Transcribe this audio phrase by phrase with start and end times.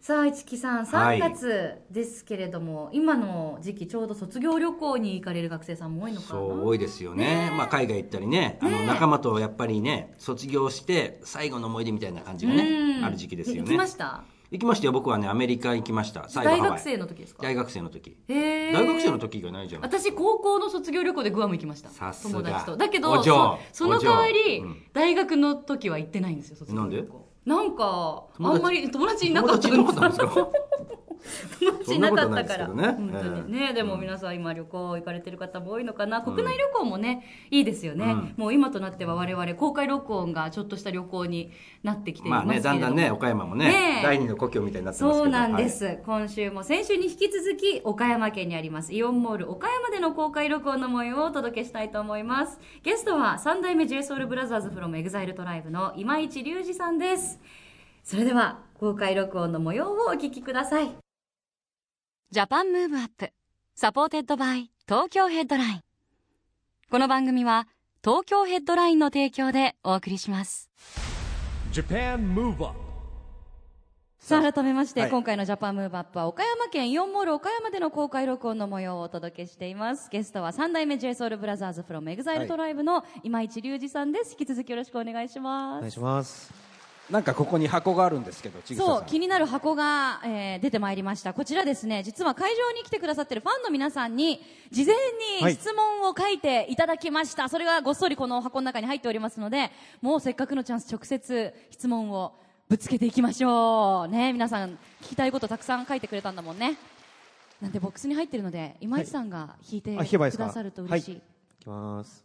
[0.00, 1.20] さあ市木さん3はい。
[1.20, 6.40] 月ですけれども、今の時期ちょうど卒業旅行に行かれる学生さんも多いのかな？
[6.40, 7.52] そう多いですよね。
[7.54, 12.62] まあ、海外行ったりねあの仲間とやっぱりね卒業して最後の思い出みたいな感じがね
[12.98, 13.04] うん。
[13.04, 13.60] ある時期ですよね。
[13.60, 14.24] え行きました？
[14.50, 14.92] 行きましたよ。
[14.92, 16.26] 僕はねアメリカ行きました。
[16.34, 17.42] 大学生の時ですか？
[17.42, 18.16] 大学生の時。
[18.26, 19.82] 大学生の時がないじゃん。
[19.82, 21.90] 私高校の卒業旅行でグアム行きました。
[22.22, 22.78] 友達と。
[22.78, 24.82] だけどそその代わり、うん。
[24.94, 27.18] 大学の時は行ってないんですよ卒業旅行。
[27.18, 30.48] なんなんかあんまり友達になった友達いなかったんですか？
[31.60, 32.68] 友達いなかったから。
[32.68, 33.52] ね本当に。
[33.52, 33.70] ね、え。
[33.70, 38.34] えでも皆さん今旅行行かれてる方も多いのかな、国内旅行もねいいですよね、うん。
[38.36, 44.02] もう今となっては我々公開録音がちょっとした旅行になってきていますけれども、まあねだんだんね岡山もねねえ。
[44.02, 45.24] 第二の故郷みたいになってますけど。
[45.24, 45.70] そうなんではい。
[45.70, 52.58] す、今週も先週に引き続き岡山県にありますイオンモール岡山での公開録音の模様をお届けしたいと思います。
[52.82, 57.40] ゲストは三代目 JSOULBROTHERS from EXILE トライブの今市隆二さんです。
[58.02, 61.09] それでは公開録音の模様をお聞きください
[62.32, 63.32] JAPAN MOVE UP
[63.74, 65.80] SUPPORTED BY TOKYO HEADLINE
[66.88, 67.66] この番組は
[68.04, 70.70] 東京ヘッドラインの提供でお送りします。
[71.72, 72.74] JAPAN MOVE UP
[74.20, 75.10] さあ改めまして、はい。
[75.10, 80.08] 今回の JAPAN MOVE UP は岡山県イオンモール岡山での公開録音の模様をお届けしています。
[80.08, 84.36] ゲストは三代目 JSOULBROTHERS from EXILE トライブの今市隆二さんです。
[84.38, 85.78] 引き続きよろしくお願いします。
[85.78, 86.69] お願いします。
[87.10, 91.34] なんかここに箱があるんですけど、そう気になる箱が、えー出てまいりました。
[91.34, 95.52] こちらですね実は会場に来てくださってるファンの皆さんに事前はい。
[95.52, 99.70] に質問を書いていただきました、それがごっそりこの箱の中に入っておりますので
[100.00, 102.34] もうせっかくのチャンス直接質問を
[102.68, 104.32] ぶつけていきましょうね。
[104.32, 106.76] 皆さん聞きたいことたくさん書いてくれたんだもんね。
[107.60, 111.20] なんでボックスに入ってるので今市さんが弾いてくださると嬉しい、い。
[111.60, 112.24] きます。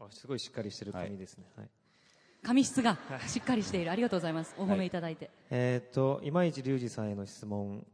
[0.00, 1.44] あすごいしっかりしてる紙ですね。
[1.56, 1.68] はい。
[2.42, 3.90] 紙質がしっかりしている。
[3.90, 4.54] ありがとうございます。
[4.58, 7.84] お褒めいただいて、えっ、と今市隆二さんへの質問。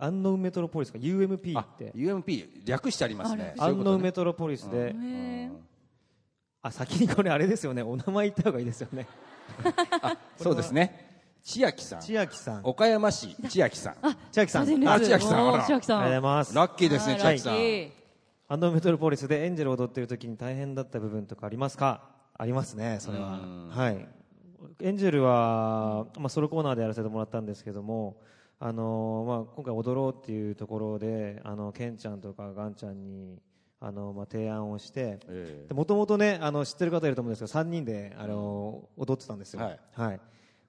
[0.00, 1.92] アンノウンメトロポリスか？UMP あって。
[1.92, 3.54] UMP 略してありますね。
[3.58, 5.50] アンノウンメメトロポリスで、へー。
[6.62, 7.82] あ先にこれあれですよね。
[7.82, 9.06] お名前言った方がいいですよね。
[10.38, 11.08] そうですね。
[11.42, 12.02] 千秋さん。
[12.02, 12.60] 千秋さん。
[12.62, 13.96] 岡山市千秋さん。
[14.02, 14.88] あ千秋さん。
[14.88, 15.00] あら。
[15.00, 15.40] 千秋さん。
[15.40, 16.54] ありがとうございます。
[16.54, 17.20] ラッキーですね、はい。
[17.20, 17.98] 千秋さん。
[18.50, 22.17] アンノウンメトロポリスでエンジェルを踊ってる時に大変だった部分とかありますか？
[22.38, 23.40] ありますね、それは。
[23.68, 24.08] はい。
[24.80, 28.16] エンジェルは、まあ、ソロコーナーでやらせてもらったんですけども、
[28.60, 33.40] あのまあ、今回踊ろうっていうところで、あの、ケンちゃんとかガンちゃんに、
[33.80, 39.60] あの、まあ、提案をして、えもともとね、あの、知ってる方いると思うんですけど、3人で、あの、踊ってたんですよ。
[39.60, 40.20] はいはい。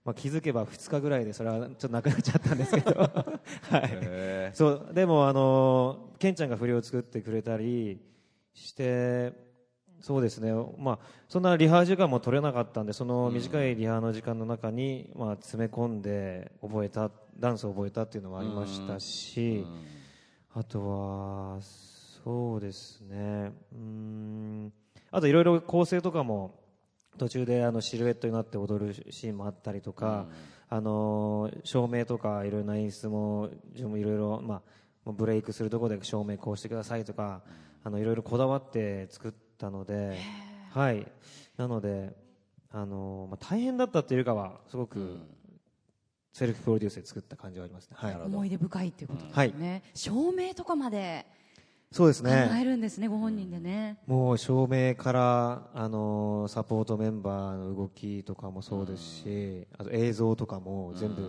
[0.05, 3.89] まあ、気づけば2日ぐらいで、それはちょっとなくなっちゃったんですけど、 はい。
[3.91, 7.99] へそうでもあのケンちゃんが振りを作ってくれたり
[8.53, 9.48] して
[10.01, 10.51] そうですね。
[10.77, 19.65] まあそんなリハ時間も取れなかったんでその短いリハの時間の中に、まあ、詰め込んで覚えたダンスを覚えたっていうのもありましたし、
[20.53, 23.51] あとはそうですね。
[23.73, 24.73] うーん。
[25.11, 26.59] あといろいろ構成とかも
[27.17, 30.27] 途中であのシルエットになって踊るシーンもあったりとか、
[30.69, 34.61] あのー照明とかいろいろな演出も自分もいろいろま
[35.05, 37.41] あブレイクするところで照明こうしてくださいとか、
[37.83, 40.17] あのいろいろこだわって作ったので、
[40.73, 41.05] はい、
[41.57, 42.15] なので、
[42.71, 45.19] あのーまあ、大変だったっていうよりかはすごく
[46.33, 47.97] セルフプロデュースで作った感じはありますね。
[47.99, 49.53] はい、思い出深いっていうことですはい。
[49.55, 51.25] ね、照明とかまで
[51.91, 52.49] 考そうですね。
[52.61, 61.25] えるんですねご本人でね、もう照明から、あのーサポートメンバーの動きとかもそうですし、あと映像とかも全部、い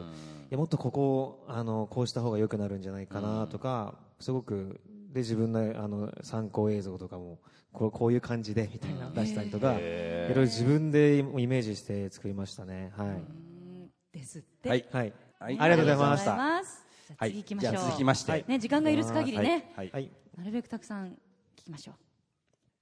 [0.50, 4.80] やもっとここ、あのこうした方が良くなるんじゃないかなとか、すごく
[5.12, 7.38] で自分のあの参考映像とかも
[7.72, 12.92] こうこういう感じでみたいな出したりとか、いろいろ自分でイメージして作りましたね。
[12.96, 14.18] はい。
[14.18, 14.86] ですってはい。
[14.92, 15.12] はい。
[15.38, 16.24] はいありがとうございました。
[16.24, 16.62] じゃあ
[17.16, 17.30] はい。
[17.30, 18.32] 次行きましょう、じゃあ続きまして。
[18.32, 19.90] はいね、時間が許す限りね、はい。
[19.92, 20.10] はい。
[20.36, 21.08] なるべくたくさん
[21.56, 21.94] 聞きましょう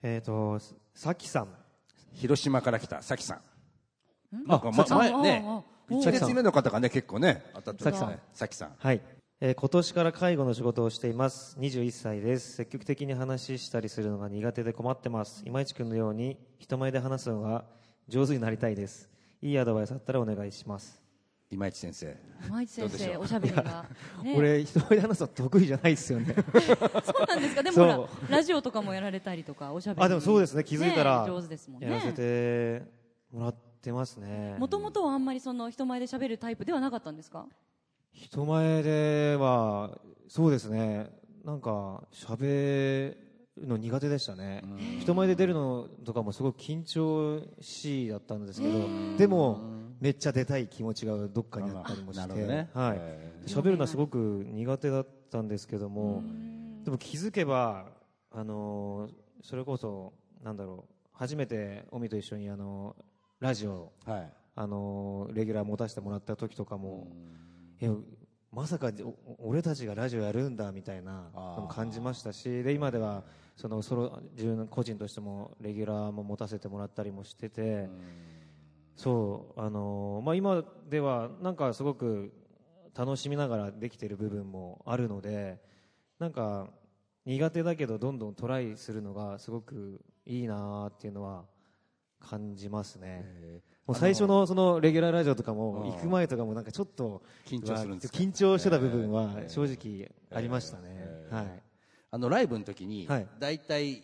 [0.02, 0.58] えっ、と、
[0.94, 1.48] さきさん。
[2.12, 3.40] 広島から来た、さきさん。
[4.48, 8.18] あ前ね一列目の方がね、結構ね、当たってますさね。
[8.34, 8.74] さきさん。
[8.78, 9.00] はい、
[9.40, 11.56] えー今年から介護の仕事をしています。
[11.60, 12.56] 21歳です。
[12.56, 15.42] 積極的に話したりするのが苦手で困ってます。
[15.46, 17.64] 今市君のように人前で話すのが
[18.08, 19.08] 上手になりたいです。
[19.40, 21.00] いいアドバイスあったらお願いします。
[21.52, 22.16] 今市先生。
[22.48, 23.22] 今市先生どうでしょう？
[23.22, 23.86] おしゃべりが、
[24.24, 26.34] ね、俺人前で話すの得意じゃないですよね。
[27.04, 27.62] そうなんですか？
[27.62, 30.64] でもラジオとかもやられたりとかおしゃべりあでもそうですね。
[30.64, 31.86] 気づいたらね上手ですもんね。
[31.88, 32.82] やらせて
[33.32, 34.56] もらってますね。
[34.58, 37.46] もともとはあんまりその人前で喋るタイプではなかったんですか？
[38.18, 41.08] 人前ではそうですね。
[41.44, 43.14] なんか喋
[43.56, 44.62] るの苦手でしたね。
[45.00, 49.60] 人前で出るのとかもすごく緊張しいだったんですけどでも
[50.00, 52.68] めっちゃ出たい気持ちがどっかにあったりもしてね。
[52.74, 52.96] はい。
[52.98, 56.22] え喋るのはすごく苦手だったんですけども
[56.84, 57.86] でも気づけば
[58.32, 59.08] あの
[59.42, 60.12] それこそ
[60.42, 62.96] なんだろう初めてオミと一緒にあの
[63.38, 64.32] ラジオはい。
[64.60, 67.06] あのレギュラー持たせてもらった時とかも、
[67.80, 67.92] いや
[68.52, 68.90] まさか
[69.38, 71.30] お俺たちがラジオやるんだみたいな
[71.70, 73.22] 感じましたしで今では
[73.56, 77.88] そのソロ自分個人としてもレギュラーも持たせてもらったりもしてて
[78.96, 82.32] そうあのまあ、今ではなんかすごく
[82.96, 85.60] 楽しみながらできている部分もあるので
[86.18, 86.68] なんか
[87.24, 91.44] 苦手だけどどんどんトライするのがすごくいいなっていうのは
[92.18, 93.24] 感じますね。
[93.88, 101.06] もう最初のそのレギュラーラジオとかも行く前とかもなんかちょっと緊張するんですか緊張してた部分は正直ありましたね。
[101.30, 101.62] はい。
[102.10, 104.02] あのライブの時にはい大体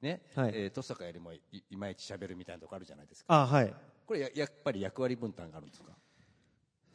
[0.00, 1.40] ねはいえー登坂よりもい
[1.70, 3.72] いまいち喋るみたいなとこあるじゃないですかあはい。
[4.04, 5.92] これややっぱり役割分担があるんですか？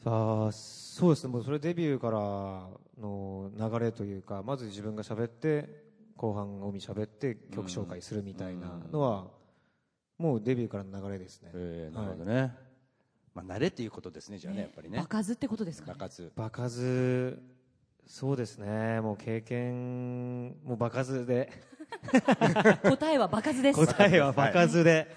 [0.05, 1.31] あそうですね。
[1.31, 2.19] もうそれデビューから
[3.01, 5.67] の流れというか、まず自分が喋って
[6.17, 9.27] 後半オミ喋って曲紹介するみたいなのは
[10.17, 11.51] もうデビューからの流れですね。
[11.53, 12.53] えーなるほどね。
[13.33, 14.61] まあ慣れっていうことですねじゃあね。
[14.61, 14.97] やっぱりね。
[14.97, 16.31] 場数ってことですか、ね、場数。
[16.35, 17.39] 場数
[18.07, 19.01] そうですね。
[19.01, 21.51] もう経験もう場数で。
[22.83, 23.79] 答えは場数です。
[23.79, 25.07] 答えは場数で、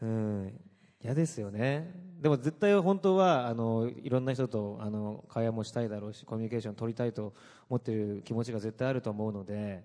[0.00, 0.60] うん。
[1.02, 2.12] 嫌ですよね。
[2.22, 7.34] でも絶対本当はあのいろんな人とあの会話もしたいだろうしコミュニケーション取りたいと
[7.68, 9.82] 思っている気持ちが絶対あると思うので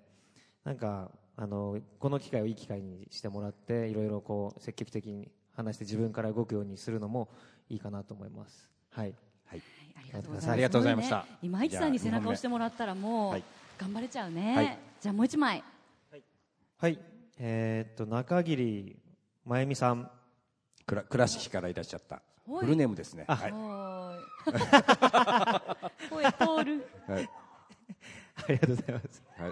[0.64, 7.30] なんかあのこの機会をいい機会にしてもらっていろいろこう積極的に話して自分から動くようにするのも
[7.70, 8.68] いいかなと思います。
[8.90, 9.14] はい。
[9.46, 9.62] はい。
[9.96, 11.18] ありがとうございますありがとうございました。
[11.18, 13.44] ね今市さんに背中を押してもらったらもうはい
[13.78, 14.80] 頑張れちゃうね、はい。
[15.00, 15.64] じゃあもう一枚。
[16.80, 17.00] はい。
[17.38, 18.98] えーっと中桐
[19.46, 20.10] 真由美さん。
[20.88, 22.16] クラ倉敷からいらっしゃった。
[22.48, 22.66] はい。
[22.66, 23.26] フルネームですね。
[23.28, 23.36] あ。
[23.36, 23.54] はい。
[26.10, 26.88] 声通る。
[27.08, 27.30] はい
[28.48, 29.24] ありがとうございます。
[29.38, 29.52] はい。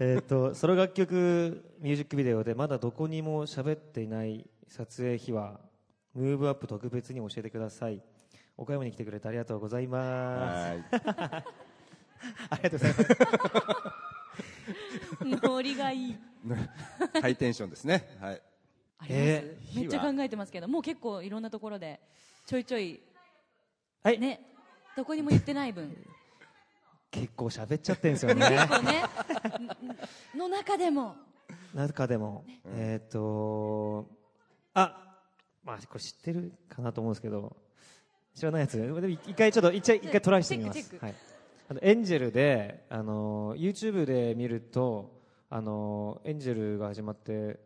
[0.00, 5.60] えー、とソロ楽曲ミュージックビデオでまだどこにも喋っていない撮影秘話
[6.14, 8.02] ムーブアップ特別に教えてください。
[8.56, 10.68] 岡山に来てくれてありがとうございます。
[10.68, 10.84] はい。
[12.50, 13.08] ありがとうございます。
[15.42, 16.16] ノリがいい。
[17.20, 18.16] ハイテンションですね。
[18.20, 18.42] はい。
[19.00, 22.00] あります、えめっちゃ考えてますけどもう結構いろんなところで
[22.46, 23.00] ちょいちょい
[24.02, 24.40] はい、ね
[24.96, 25.96] どこにも言ってない分
[27.10, 28.48] 結構喋っちゃってるんですよね。
[28.48, 28.68] ね。
[30.36, 31.16] の中でも。
[31.74, 34.08] 中でも、えっ、と
[34.74, 35.16] あ
[35.64, 37.56] まあこれ知ってるかなと思うんですけど
[38.34, 38.78] 知らないやつ。
[38.78, 40.96] でも一回ちょっと一回一回トライしてみます。
[40.98, 41.14] はい。
[41.68, 47.60] あのエンジェルであの YouTube で見るとあのエンジェルが始まって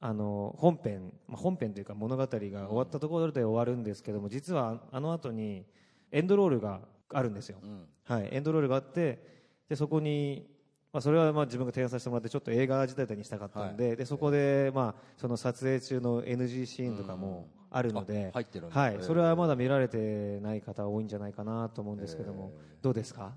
[0.00, 5.64] あの本編、まあ、本編というか物語が終わったところで終わるんですけども実はあの後に
[6.10, 6.80] エンドロールが
[7.14, 7.58] あるんですよ、
[8.04, 9.22] はい、エンドロールがあって
[9.68, 10.46] でそこに、
[10.92, 18.78] まあ、それはまあ自分が提案させてもらってちょっと映画仕立てにしたかったんで,、でそこで、まあ、その撮影中の NG シーンとかもあるので、あ入ってるんだ。
[18.78, 18.98] はい。
[19.00, 22.52] それはまだ見られてない方多いんじゃないかなと思うんですけども、
[22.82, 23.32] どうですか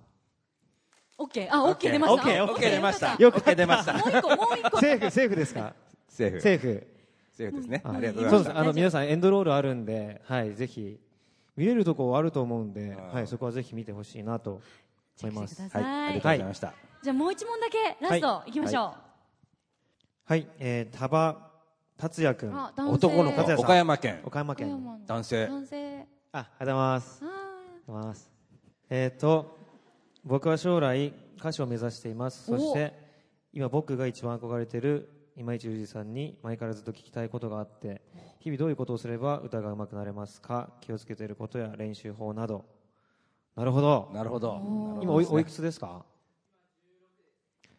[1.18, 2.24] ？OK あ OK 出ました。
[2.24, 3.16] OK OK 出ました。
[3.16, 3.94] よく出ました。
[3.94, 4.80] もう一個もう一個。
[4.80, 5.74] セーフセーフですか？
[6.10, 6.42] セーフ。
[6.42, 6.88] セーフ。
[7.32, 7.82] セーフですね。
[7.86, 8.42] あありがとうござそい。
[8.42, 8.58] うます。
[8.60, 11.00] あの皆さんエンドロールあるんで、はい、ぜひ
[11.56, 14.62] 見れるとこあると思うんで、はい、そこはぜひ見てほしいなと
[15.22, 15.62] 思います。
[15.62, 15.84] はい。
[15.84, 16.74] ありがとうございました。
[17.02, 18.52] じゃあもう一問だけラストい。
[18.52, 18.94] きましょう、
[20.26, 21.52] はい、えー、多馬
[21.98, 22.52] 達也君。
[22.54, 23.60] あ男の子達也さん。
[23.60, 24.22] 岡山県。
[24.26, 25.00] 岡山県。
[25.06, 25.48] 男性。
[25.48, 26.08] 男性。
[26.32, 27.24] あ、ありがとうございます。
[27.24, 28.32] あありがとうございます。
[28.90, 29.58] えっ、と、
[30.24, 32.46] 僕は将来歌手を目指しています。
[32.46, 32.94] そして、
[33.54, 38.02] 今僕が一番憧れている今市裕二さんに前からずっと聞きたいことがあって、
[38.40, 42.64] 日々どういうことをすれば歌が上手くなれますか気をつけていることや練習法など。
[43.56, 44.12] なるほど。
[44.14, 44.62] なるほど。
[45.02, 46.06] 今おいおいくつですか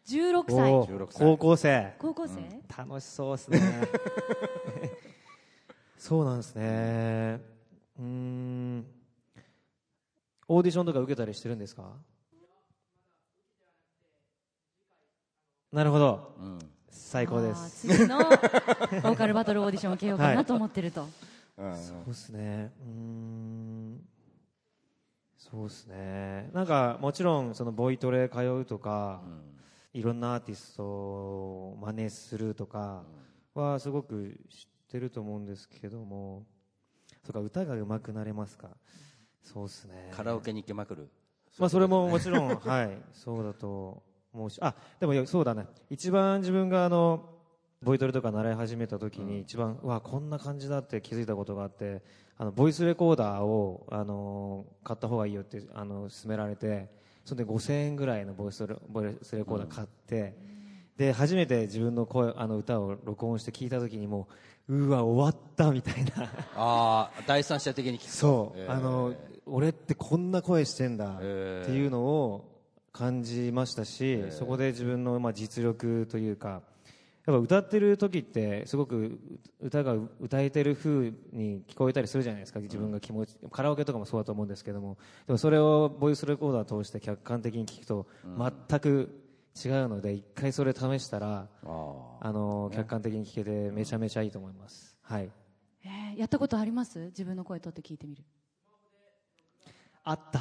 [0.05, 0.71] ？16歳。
[0.71, 1.19] おー16歳。
[1.27, 1.93] 高校生。
[1.97, 2.41] 高校生、
[2.77, 3.59] 楽しそうですね。
[5.97, 7.41] そうなんですね。
[7.99, 8.85] うーん。
[10.47, 11.91] オーディションとか受けたりしてるんですか？
[15.71, 16.35] なるほど。
[16.39, 17.87] うん最高です。
[17.87, 21.07] 次のボーカルバトルオーディションを受けようかなと思ってると。
[21.57, 21.75] うん。
[21.75, 22.71] そうですね。
[22.81, 24.07] うーん。
[25.37, 26.49] そうですね。
[26.53, 29.21] なんかもちろんそのボイトレ通うとか、
[29.93, 33.03] いろんなアーティストを真似するとか
[33.53, 36.45] はすごく知ってると思うんですけども。
[37.25, 38.69] そうか歌が上手くなれますか。
[39.41, 40.11] そうですね。
[40.11, 41.09] カラオケに行きまくる。
[41.57, 44.03] まあ、それももちろん、はい、そうだと
[44.33, 45.65] 思うし、あ、でもそうだね。
[45.89, 47.29] 一番自分があの、
[47.83, 52.01] ボイトレとか習い始めた時に一番、うわ、こんな感じだって気づいたことがあって、
[52.37, 56.89] あの、ボイスレコーダーを、あの、買った方がいいよって、あの、勧められて、
[57.25, 60.35] それで5000円ぐらいのボイスレボイスレコーダー買って、
[60.97, 64.27] で、初めて自分の声、あの歌を録音して聞いた時にも
[64.67, 66.23] う、うわ、終わったみたいな。
[66.55, 68.11] ああ第三者的に聞くと。
[68.11, 68.71] そう、えー。
[68.71, 69.13] あの
[69.45, 72.56] 俺ってこんな声してんだってえーいうのを
[72.91, 76.61] 感じましたし、そこで自分のまあ実力というか
[77.25, 79.19] やっぱ歌ってる時ってすごく
[79.59, 84.97] 歌が歌えてる風に聞こえたりするじゃないですか自分が気持ち、カラオケとかもそうだと思うんですけども。
[85.25, 88.07] でもそれをボイスレコーダー通して客観的に聞くと
[88.69, 89.23] 全く
[89.65, 94.95] 違うので一回それ試したらああの客観的に聞けてめちゃめちゃいいと思います。
[95.01, 95.29] はい。
[95.83, 96.99] えーやったことあります？
[97.07, 98.23] 自分の声取って聞いてみる
[100.09, 100.39] あった。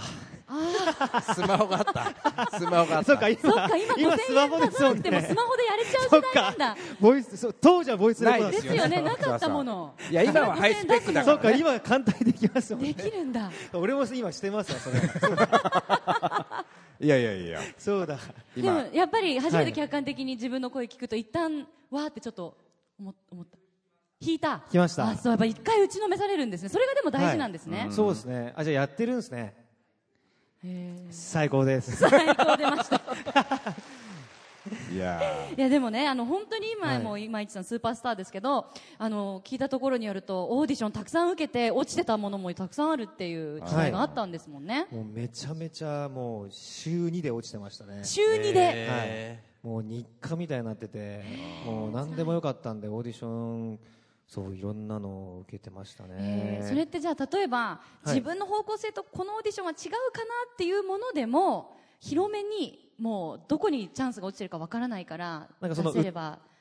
[0.49, 2.59] あスマホがあった。
[2.59, 3.05] スマホがあった。
[3.05, 6.75] そうか今そっか今今5000スマホですもん円でもねスマホでやれちゃう時代なんだ。
[6.75, 6.81] か。
[7.01, 9.03] ボイスそう当時はボイスレコーダーないですよね。
[9.03, 9.95] なかったもの。
[10.09, 13.51] いや今はハイスペックだそうから、ね、か今簡単にできますもんでねきるんだ。
[13.73, 15.01] 俺も今してますわそれ。
[16.99, 17.61] いやいやいや。
[17.77, 18.19] そうだ。
[18.57, 22.57] でもやっぱり初めて客観的に自分の声聞くと一旦わーってちょっと
[23.01, 23.59] 思思った
[24.21, 24.63] 弾いた。
[24.71, 25.09] 来ました。
[25.09, 26.69] あそうやっぱ一回打ちのめされるんですね。
[26.69, 28.53] それがでも大事なんですね、そうですね。
[28.57, 29.55] あじゃあやってるんですね。
[31.11, 31.97] 最高です。
[31.97, 33.01] 最高出ました。
[34.93, 36.99] いやいやでもねあの本当に今、はい。
[36.99, 38.67] もう今市さんスーパースターですけど
[38.99, 48.01] あの聞いたところによるとオーディションたくさん受けて落ちてたものもたくさんあるっていう時代があったんですもんね、もうめちゃめちゃもう週2で落ちてましたね。
[48.03, 51.23] 週2で、えもう日課みたいになってて
[51.65, 53.79] もう何でもよかったんでオーディション
[54.27, 56.17] そういろんなのを受けてましたね。
[56.19, 58.09] えーそれってじゃあ例えば、い。
[58.09, 65.93] 自分の方向性とこのオーディションは違うかなっていうものでも広めにもうどこにチャンスが落ちてるかわからないからなんかその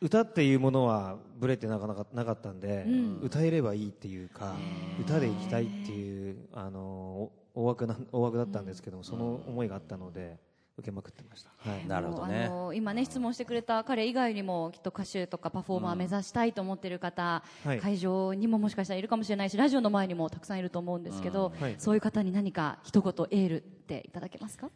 [0.02, 3.20] 歌っていうものはブレてなかなかなかったんで、うん。
[3.24, 4.54] 歌えればいいっていうか
[5.02, 10.38] 歌でいきたいっていうあのお大枠な大枠だったんですけども、その思いがあったので
[10.78, 12.50] 受けまくってました、はい、なるほどね。
[12.76, 17.80] 今ね質問してくれた彼以外にもきっと歌手とかパフォーマー目指したいと思ってる方、はい。
[17.80, 24.70] 会場にももしかしたらいるかもしれないしラジオの前にもたくさんいると思うんですけど、うんはいそういう方に何か一言エールっていただけますか？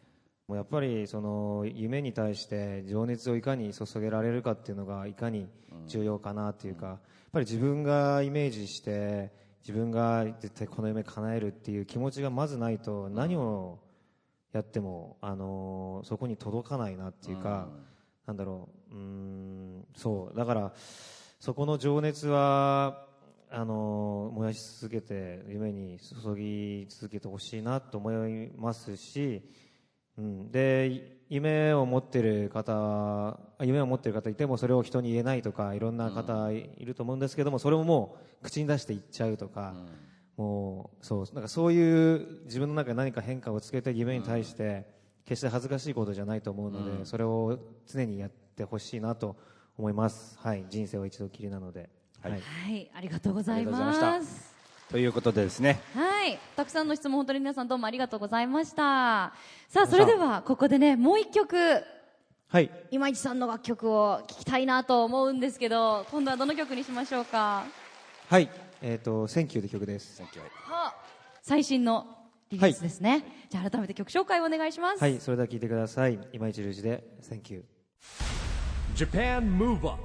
[0.48, 5.48] もうやっぱりその夢に対して情熱をいかに注げられるかっていうのがいかに
[5.86, 6.98] 重要かなっていうか、やっ
[7.32, 13.78] ぱり自分がイメージして自分が絶対この夢叶えるっていう気持ちがまずないと何を
[14.52, 17.68] やっても、あのそこに届かないなっていうか、
[18.26, 20.36] なんだろううーんそう。
[20.36, 20.72] だから
[21.38, 23.06] そこの情熱は
[23.50, 29.42] あの燃やし続けて夢に注ぎ続けてほしいなと思いますし、
[30.16, 39.74] うん、で夢を持ってる方夢を持ってる方いてもそれを人に言えないとかいろんな方いると思うんですけどもそれをもう口に出して言っちゃうとか、
[40.36, 44.86] もうそうなんかそういう自分の中で何か変化をつけて夢に対して
[45.26, 49.36] 決して恥ずかしいことじゃないと思うので、それを常にやってほしいなと
[49.76, 51.90] 思います、はい、人生は一度きりなので、
[52.22, 52.32] はい。
[52.32, 52.90] はい。
[52.94, 54.54] ありがとうございありがとうまございましす
[54.90, 55.80] ということでですね。
[55.94, 56.38] はい。
[56.56, 59.32] たくさんの質問本当に皆さんどうもありがとうございました。
[59.68, 61.56] さあそれではここでねもう一曲。
[62.48, 67.64] はい、今市さんの楽曲を聴きたいなと思うんですけど今度はどの曲にしましょうか？
[68.28, 68.50] はい
[68.82, 70.22] えー、と「Thank you」って曲です。
[71.42, 72.06] 最新の
[72.50, 76.18] リリースですね、じゃあ改めて曲紹介をお願いします、はいそれでは聴いてください。
[76.32, 77.62] 今市隆二で「センキュー」
[78.96, 80.02] Japan Move Up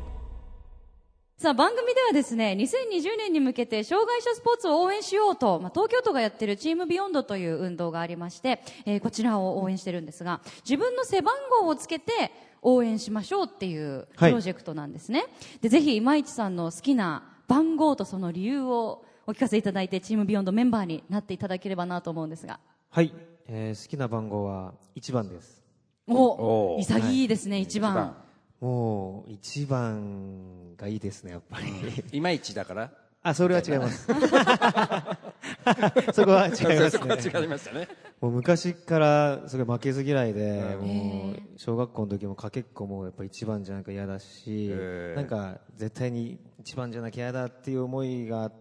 [1.37, 14.31] さあ番組ではですね2020年に向けて障害者スポーツを応援しようと、まあ、東京都がやってるチームビヨンドという運動がありまして、えーこちらを応援してるんですが自分の背番号をつけて応援しましょうっていうプはい。
[14.31, 15.25] ロジェクトなんですね、
[15.61, 22.59] でぜひ今市さんの好きな番号とその理由をお聞かせいただいてチームビヨンドメンバーになっていただければなと思うんですが。
[22.89, 23.13] はい、
[23.47, 25.63] えー好きな番号は1番です。
[26.07, 26.81] おおー。
[26.81, 28.15] 潔いですね、一番。
[28.61, 32.17] もう1番がいいですねやっぱり。
[32.17, 32.91] いまいちだから。
[33.23, 34.05] あそれは違います。
[36.13, 37.87] そこは違いますそこはね違いましたね
[38.21, 44.73] もう昔からすごい負けず嫌いで、もう小学校の時もかけっこもやっぱ一番じゃなきゃ嫌だし、
[45.15, 48.51] なんか絶対に一番じゃなきゃ嫌だっていう思いが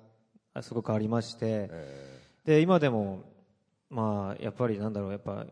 [0.52, 1.70] あすごくありまして、
[2.44, 3.22] で今でも
[3.90, 5.46] まあやっぱりなんだろうやっぱ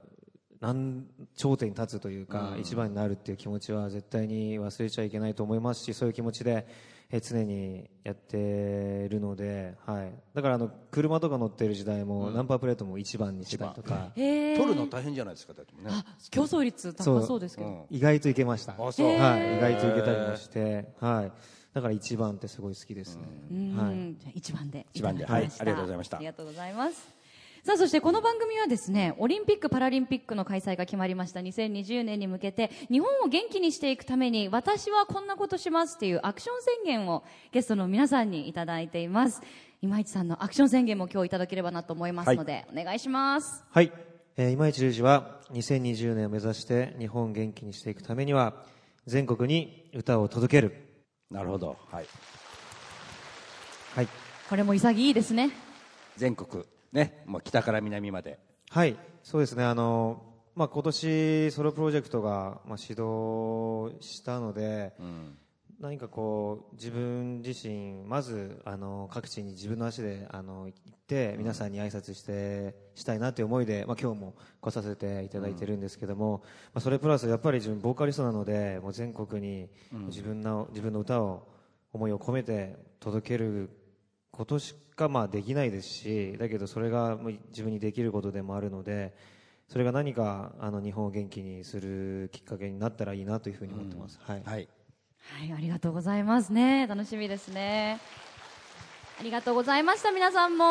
[1.35, 2.61] 頂点に立つというか、うん。
[2.61, 6.67] 一番になるっていう気持ちは絶対に忘れちゃいけないと思いますしそういう気持ちで、
[7.13, 15.83] えー常にやってるので、はい、だからあの車とか乗ってる時代も、ナンバープレートも一番にしてたりとか、取るの大変じゃないですかだってね。
[15.89, 17.85] あ競争率高そうですけど、うん。
[17.91, 19.07] 意外といけました、あそう。
[19.19, 21.33] はい、意外といけたりもして、はい、
[21.75, 23.23] だから一番ってすごい好きですね。
[23.51, 23.77] うん。
[23.77, 24.17] はい。
[24.19, 24.87] じゃあ一番で。
[24.95, 25.27] 一番で。
[25.27, 25.51] はい。
[25.59, 26.17] ありがとうございました。
[26.17, 27.22] ありがとうございます
[27.65, 31.39] さあそしてこの番組はですねオリンピック・パラリンピックの開催が決まりました。
[31.39, 39.43] 2020年に向けて日本を元気にしていくために私はこんなことしますっていうアクション宣言をゲストの皆さんにいただいています。
[39.81, 43.63] 今市さんのアクション宣言も今日いただければなと思いますので、お願いします。
[43.71, 43.93] はい、
[44.37, 48.55] えー今市隆二は2020年を目指して日本を元気にしていくためには
[49.07, 50.75] 全国に歌を届ける、
[51.31, 51.77] なるほど。
[51.93, 52.07] はい。
[53.95, 54.09] はい。
[54.49, 55.51] これも潔いですね。
[56.17, 58.39] 全国ねもう北から南まで。
[58.71, 59.65] はい、そうですね。
[59.65, 60.23] あの、
[60.55, 65.39] まあ、今年ソロプロジェクトが、まあ、始動したので、うん。
[65.83, 79.69] 何かこう自分自身まずあの各地に自分の足であの行って皆さんに挨拶してしたいなという思いで、まあ、今日も来させていただいてるんですけども、まあ、それプラスやっぱり自分ボーカリストなのでもう全国に
[80.07, 81.49] 自分の,、自分の歌を
[81.93, 83.69] 思いを込めて届ける
[84.33, 89.15] ことしかまあできないですしだけどそれがもう自分にできることでもあるので
[89.69, 94.19] それが何かあの日本を元気にするきっかけになったらいいなというふうに思ってます。
[94.23, 94.69] はいはい
[95.39, 96.87] はい、ありがとうございますね。
[96.89, 98.01] 楽しみですね。
[99.21, 100.65] ありがとうございました、皆さんも。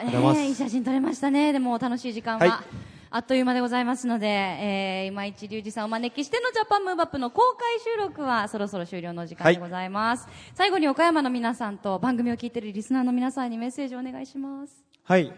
[0.00, 1.52] えーいい写真撮れましたね。
[1.52, 10.26] でも楽しい時間は、はいあっという間でございますので、えー、今市隆二さんをお招きしてのジャパンムーブアップの公開収録はそろそろ終了の時間でございます。
[10.54, 14.84] 最後に岡山の皆さんと番組を聞いているリスナーの皆さんにメッセージをお願いします。
[15.04, 15.32] はい。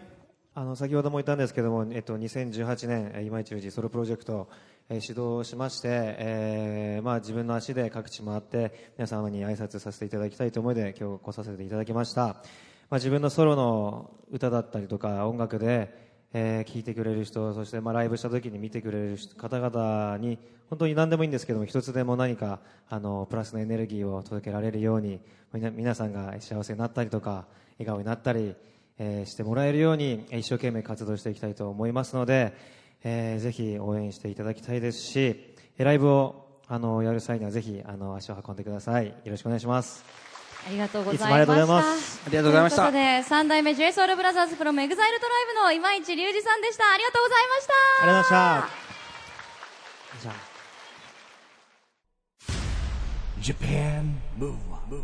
[0.55, 4.49] あの、先ほども言ったんですけども、えっと、2018年、えー今市隆二ソロプロジェクト、
[4.89, 12.25] えー始動しまして、えーまあ自分の足で各地回って、皆様に挨拶させていただきたいという思いで、今日来させていただきました。
[12.25, 12.33] ま
[12.89, 20.37] あ自分のソロの歌だったりとか、音楽で、えー聞いてくれる人、そしてまあライブした時に見てくれる方々に、
[20.69, 25.19] 本当に何でもいいんですけども、一つでも何か、あの、プラスのエネルギーを届けられるように、
[25.53, 27.47] 皆さんが幸せになったりとか、
[27.79, 28.55] 笑顔になったり、
[28.99, 32.53] えーしてもらえるように一生懸命活動していきたいと思いますので、
[33.03, 39.07] えーぜひ応援していただきたいですし、ライブをあのやる際にはぜひあの足を運んでください。
[39.07, 40.28] よろしくお願いします。
[40.67, 41.25] ありがとうございました。
[41.25, 45.17] いつもありがとうございますありがとうございましたということで、三代目 JSOULBROTHERS from EXILE トライ
[45.47, 46.83] ブの今市隆二さんでした。
[46.93, 47.73] ありがとうございました。
[48.03, 48.89] ありがとうございました。
[50.21, 50.49] じゃあ
[53.41, 55.01] Japan Move Up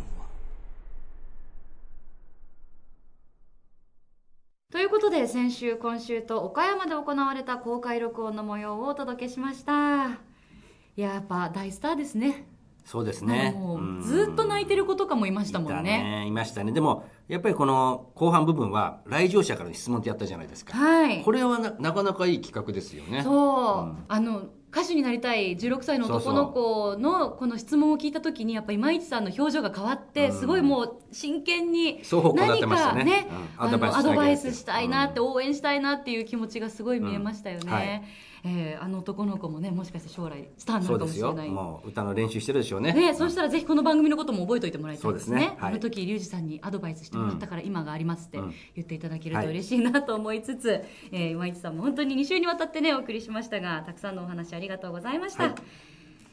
[4.70, 12.44] ということで先週今週と岡山で行われた公開録音の模様をお届けしましたいややっぱ大スターですね
[12.86, 13.52] そうですね。
[14.00, 15.82] ずっと泣いてる子とかもいましたもんね。
[15.82, 16.70] ねいましたね。
[16.70, 21.24] でもやっぱりこの後半部分は来場者からの質問ってやったじゃないですか、はい。
[21.24, 23.24] これはななかなかいい企画ですよね。
[23.24, 24.04] そう、うん。
[24.06, 30.38] あの歌手になりたい16歳の男の子のこの質問を聞いた時にやっぱ今市さんの表情が変わって、うん。
[30.38, 32.02] すごいもう真剣に
[32.34, 32.98] 何てましたね。
[32.98, 33.64] かね、うん。
[33.64, 38.02] あのアドバイスししたいなって、応援したいなっていう気持ちがすごい見えましたよね、うんはい。
[38.44, 41.48] えーあの男の子もねもしかして将来スターになるかもしれない。
[41.48, 42.92] もう歌の練習してるでしょうね。
[42.92, 45.40] ね、そしたらぜひこの番組のことも覚えておいてもらいたいですね。
[45.40, 45.46] ね。
[45.58, 45.70] はい。
[45.72, 48.54] あの時、リュウジさんにアドバイスしてもらったから今がありますってうん。
[48.74, 49.44] 言っていただけるはい。
[49.46, 55.44] と嬉しいなと思いつつ、えー今市さんも本当に2週にわたってね、お送りしましたが、たくさんのお話ありがとうございました。
[55.44, 55.54] はい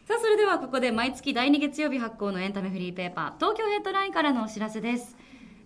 [0.05, 5.15] さあ、それではここで毎月第2月曜日発行のエンタメフリーペーパー、東京ヘッドラインからのお知らせです。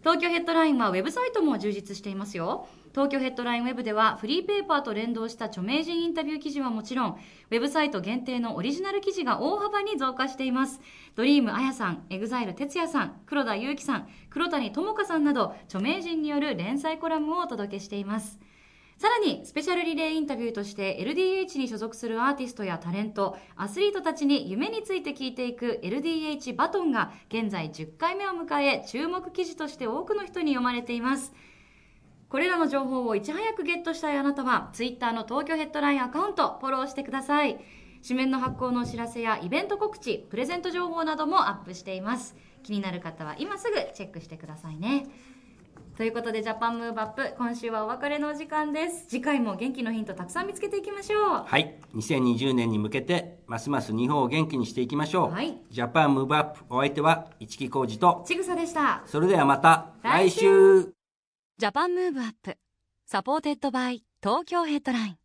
[0.01, 2.67] 東京ヘッドラインはウェブサイトも充実していますよ。
[2.91, 7.11] 東京ヘッドラインウェブではフリーペーパーと連動した著名人インタビュー記事はもちろん、
[7.49, 10.81] ウェブサイト限定のオリジナル記事が大幅に増加しています。
[11.15, 18.37] Dream Ayaさん、 EXILE TETSUYAさん、黒田勇樹さん、黒谷友香さんなど著名人による連載コラムをお届けしています。
[18.97, 31.31] さらに、スペシャルリレーインタビューとして LDH に所属するアーティストやタレント、アスリートたちに夢について聞いていく LDH バトンが現在10回目を迎え、注目記事として多くの人に読まれています。
[32.27, 37.59] これらの情報をいち早くゲットしたいあなたは、ツイッターの東京ヘッドラインアカウント、フォローしてください。
[38.01, 42.35] 紙面の発行のお知らせやイベント告知、プレゼント情報などもアップしています。
[42.63, 45.05] 気になる方は今すぐチェックしてくださいね。
[45.97, 49.07] ということで、 Japan Move Up、今週はお別れのお時間です。
[49.07, 51.43] 次回も元気のヒントたくさん見つけていきましょう。
[51.47, 51.79] はい。
[51.95, 55.57] 2020年に向けてますます日本を元気にしていきましょう、はい。
[55.71, 58.23] Japan Move Upお相手は一木広治と。
[58.27, 59.01] ちぐさでした。
[59.07, 60.93] それではまた来週。
[61.57, 62.55] Japan Move Up
[63.07, 65.17] supported by 東京ヘッドライン。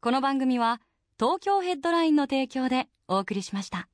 [0.00, 0.80] この番組は
[1.20, 3.88] 東京ヘッドラインの提供でお送りしました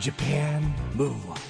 [0.00, 1.49] Japan Move